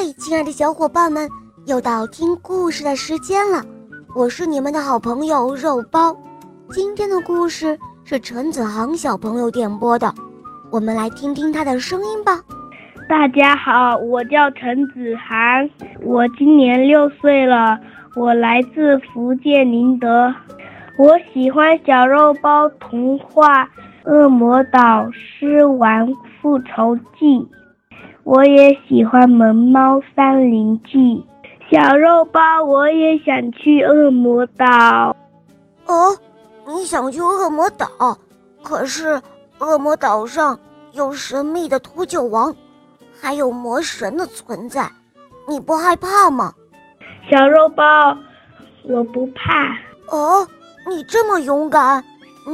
[0.00, 1.28] 嗨，亲爱的小伙伴们，
[1.66, 3.60] 又到听故事的时间了。
[4.14, 6.16] 我是你们的好朋友肉包。
[6.70, 10.14] 今天的故事是陈子航小朋友点播的，
[10.70, 12.40] 我们来听听他的声音吧。
[13.08, 15.68] 大家好，我叫陈子航，
[16.04, 17.76] 我今年六岁了，
[18.14, 20.32] 我来自福建宁德。
[20.96, 23.64] 我喜欢小肉包童话
[24.04, 27.40] 《恶魔岛狮王复仇记》。
[28.28, 30.98] 我也喜欢《萌猫三林记》，
[31.72, 35.16] 小肉包，我也想去恶魔岛。
[35.86, 36.14] 哦，
[36.66, 38.18] 你想去恶魔岛？
[38.62, 39.18] 可是
[39.60, 40.60] 恶魔岛上
[40.92, 42.54] 有神秘的秃鹫王，
[43.18, 44.86] 还有魔神的存在，
[45.48, 46.52] 你不害怕吗？
[47.30, 48.14] 小肉包，
[48.82, 49.68] 我不怕。
[50.14, 50.46] 哦，
[50.86, 52.04] 你这么勇敢，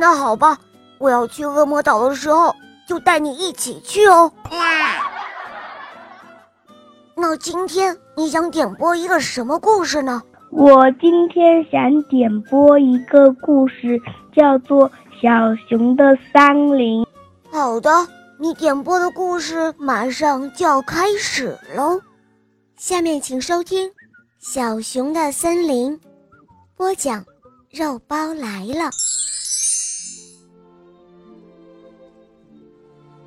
[0.00, 0.58] 那好吧，
[0.98, 2.52] 我要去恶魔岛的时候
[2.88, 4.32] 就带你一起去哦。
[7.20, 10.22] 那今天你想点播一个什么故事呢？
[10.50, 14.00] 我今天想点播一个故事，
[14.34, 14.88] 叫做
[15.20, 15.28] 《小
[15.68, 17.02] 熊的森林》。
[17.50, 17.90] 好的，
[18.38, 22.00] 你点播的故事马上就要开始喽。
[22.76, 23.86] 下面请收听
[24.38, 25.92] 《小熊的森林》，
[26.74, 27.22] 播讲
[27.70, 28.90] 肉包来了。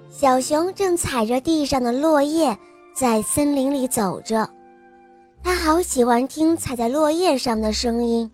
[0.10, 2.58] 小熊正踩着地上的落叶。
[2.94, 4.48] 在森林里走着，
[5.44, 8.30] 他好喜欢听踩在落叶上的声音。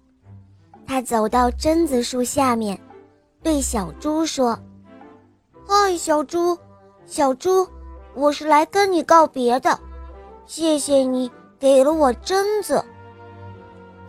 [0.85, 2.77] 他走到榛子树下面，
[3.41, 4.59] 对小猪说
[5.65, 6.57] ：“嗨，小猪，
[7.05, 7.65] 小猪，
[8.13, 9.79] 我是来跟你告别的，
[10.45, 12.83] 谢谢你给了我榛子。”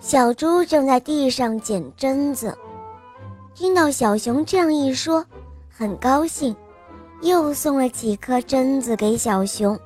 [0.00, 2.58] 小猪正在地上捡榛子，
[3.54, 5.24] 听到小熊这样一说，
[5.68, 6.56] 很高兴，
[7.20, 9.78] 又送了几颗榛子给小熊。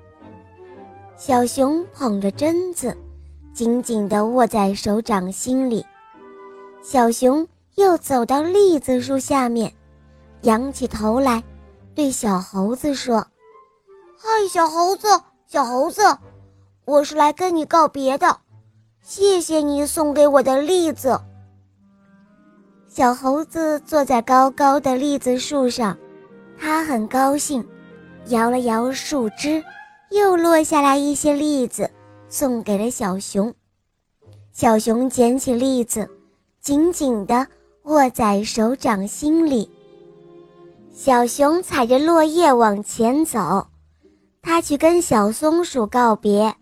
[1.17, 2.97] 小熊捧着榛子，
[3.53, 5.87] 紧紧地握在手掌心里。
[6.83, 9.73] 小熊又走到栗子树下面，
[10.43, 11.43] 仰起头来，
[11.95, 13.25] 对小猴子说
[14.19, 15.07] ：“嗨，小猴子，
[15.47, 16.03] 小猴子，
[16.85, 18.39] 我是来跟你告别的，
[19.01, 21.21] 谢谢你送给我的栗子。”
[22.91, 25.97] 小猴子坐在高高的栗子树上，
[26.59, 27.65] 它很高兴，
[28.27, 29.65] 摇了摇树枝。
[30.11, 31.91] 又落下来一些栗子，
[32.29, 33.55] 送给了小熊。
[34.53, 36.09] 小熊捡起栗子，
[36.61, 37.47] 紧紧地
[37.85, 39.71] 握在手掌心里。
[40.93, 43.67] 小熊踩着落叶往前走，
[44.41, 46.55] 他去跟小松鼠告别，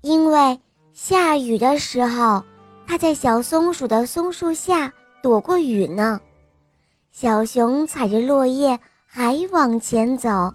[0.00, 0.58] 因为
[0.94, 2.42] 下雨的时候，
[2.86, 6.20] 他在小松鼠的松树下躲过雨呢。
[7.12, 10.54] 小熊踩着落叶还往前走。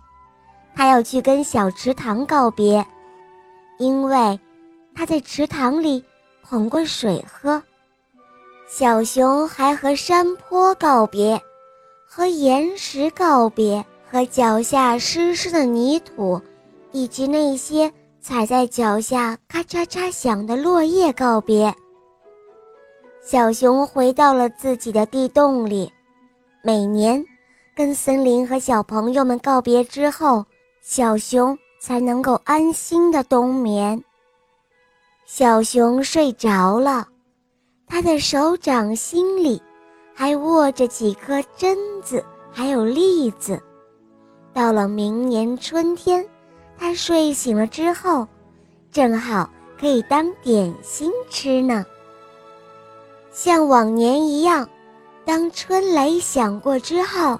[0.76, 2.86] 他要去跟小池塘告别，
[3.78, 4.40] 因为
[4.96, 6.04] 他在池塘里
[6.42, 7.62] 捧过水喝。
[8.68, 11.40] 小熊还和山坡告别，
[12.08, 16.42] 和岩石告别，和脚下湿湿的泥土，
[16.92, 21.74] 以及那些踩在脚下咔嚓嚓响的落叶告别。
[23.22, 25.92] 小熊回到了自己的地洞里，
[26.64, 27.24] 每年
[27.76, 30.44] 跟森林和小朋友们告别之后。
[30.86, 34.04] 小熊才能够安心的冬眠。
[35.26, 37.08] 小熊睡着了，
[37.88, 39.62] 他的手掌心里
[40.14, 42.22] 还握着几颗榛子，
[42.52, 43.58] 还有栗子。
[44.52, 46.28] 到了明年春天，
[46.78, 48.28] 他睡醒了之后，
[48.92, 51.86] 正好可以当点心吃呢。
[53.32, 54.68] 像往年一样，
[55.24, 57.40] 当春雷响过之后，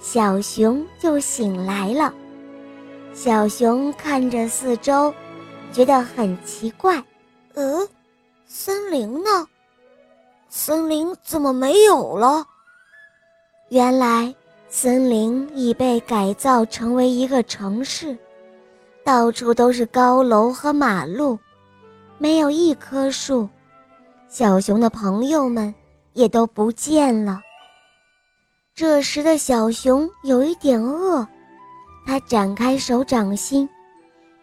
[0.00, 2.12] 小熊就醒来了。
[3.12, 5.12] 小熊看着四周，
[5.72, 7.02] 觉得很奇怪。
[7.54, 7.86] 呃，
[8.46, 9.46] 森林呢？
[10.48, 12.44] 森林怎么没有了？
[13.68, 14.34] 原来
[14.68, 18.16] 森林已被改造成为一个城市，
[19.04, 21.38] 到处都是高楼和马路，
[22.16, 23.48] 没有一棵树。
[24.28, 25.74] 小熊的朋友们
[26.12, 27.40] 也都不见了。
[28.74, 31.26] 这时的小熊有一点饿。
[32.06, 33.68] 他展开手掌心，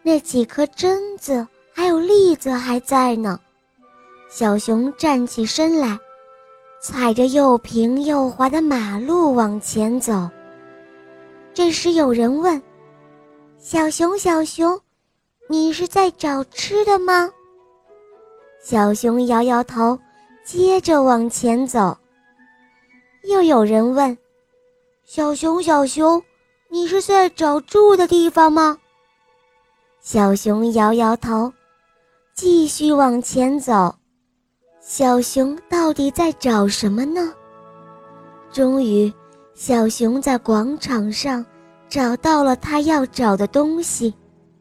[0.02, 3.38] 那几颗榛子还有栗子还在呢。
[4.30, 5.98] 小熊站起身来，
[6.80, 10.28] 踩着又平又滑的马路往前走。
[11.52, 12.62] 这时有人问
[13.58, 14.80] ：“小熊，小熊，
[15.48, 17.30] 你是在找吃的吗？”
[18.62, 19.98] 小熊摇摇头，
[20.44, 21.96] 接着往前走。
[23.24, 24.16] 又有人问
[25.04, 26.22] ：“小熊，小熊。”
[26.70, 28.76] 你是在找住的地方吗？
[30.02, 31.50] 小熊摇摇头，
[32.34, 33.94] 继续往前走。
[34.80, 37.32] 小熊到底在找什么呢？
[38.52, 39.10] 终于，
[39.54, 41.44] 小熊在广场上
[41.88, 44.14] 找到了他要找的东西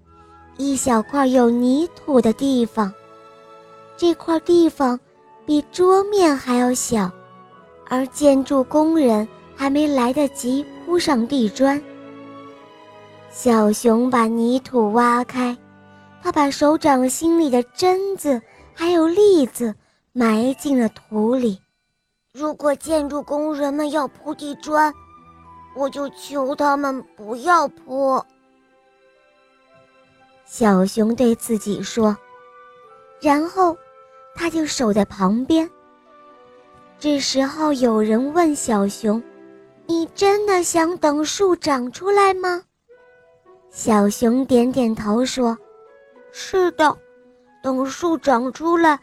[0.58, 2.94] ——一小块有泥土的地方。
[3.98, 4.98] 这块地方
[5.46, 7.12] 比桌面还要小，
[7.90, 11.82] 而建筑工人还没来得及铺上地砖。
[13.40, 15.56] 小熊把泥土挖开，
[16.24, 18.42] 他把手掌心里的榛子
[18.74, 19.76] 还有栗子。
[20.12, 21.62] 埋进了土里。
[22.34, 24.92] 如果建筑工人们要铺地砖，
[25.76, 28.20] 我就求他们不要铺。
[30.44, 32.18] 小熊对自己说，
[33.22, 33.78] 然后
[34.34, 35.70] 他就守在旁边。
[36.98, 39.22] 这时候有人问小熊
[39.86, 42.64] ：“你真的想等树长出来吗？”
[43.78, 45.56] 小熊点点头说
[46.34, 46.98] ：“是的，
[47.62, 49.00] 等树长出来。”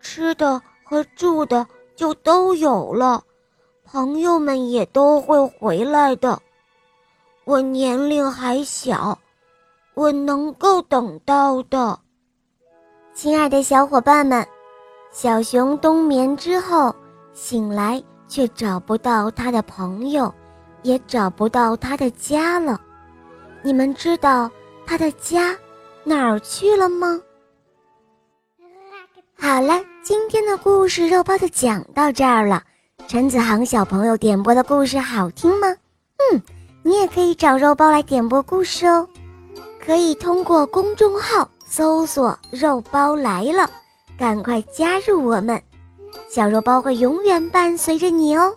[0.00, 1.66] 吃的和住的
[1.96, 3.22] 就都有了，
[3.86, 6.38] 朋友们也都会回来的。
[7.44, 9.18] 我年龄还小，
[9.94, 11.98] 我能够等到的。
[13.14, 14.46] 亲爱的小伙伴们，
[15.10, 16.94] 小熊冬眠之后
[17.32, 20.30] 醒来，却找不到他的朋友，
[20.82, 22.78] 也找不到他的家了。
[23.62, 24.50] 你们知道
[24.86, 25.56] 他的家
[26.04, 27.20] 哪儿去了吗？
[29.36, 32.62] 好了，今天的故事肉包就讲到这儿了。
[33.06, 35.68] 陈子航小朋友点播的故事好听吗？
[36.32, 36.42] 嗯，
[36.82, 39.08] 你也可以找肉包来点播故事哦。
[39.84, 43.70] 可以通过公众号搜索“肉包来了”，
[44.18, 45.60] 赶快加入我们，
[46.28, 48.54] 小肉包会永远伴随着你哦。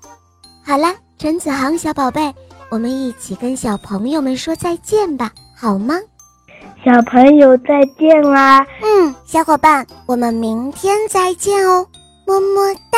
[0.64, 2.34] 好了，陈子航小宝贝，
[2.72, 5.96] 我们一起跟小朋友们说再见吧，好吗？
[6.86, 8.66] 小朋友再见啦！
[8.82, 11.86] 嗯，小伙伴，我们明天再见哦，
[12.26, 12.98] 么么哒。